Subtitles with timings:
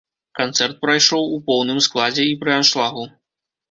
[0.39, 3.11] Канцэрт прайшоў у поўным складзе і пры аншлагу.